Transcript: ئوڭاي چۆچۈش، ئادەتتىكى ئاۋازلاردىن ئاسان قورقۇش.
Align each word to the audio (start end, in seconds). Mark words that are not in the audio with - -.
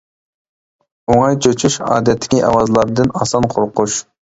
ئوڭاي 1.11 1.39
چۆچۈش، 1.47 1.77
ئادەتتىكى 1.91 2.43
ئاۋازلاردىن 2.51 3.17
ئاسان 3.23 3.51
قورقۇش. 3.57 4.05